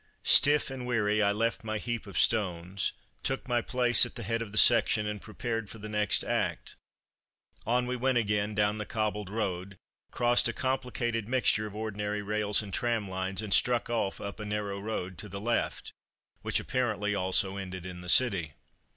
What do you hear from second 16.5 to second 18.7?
apparently also ended in the city.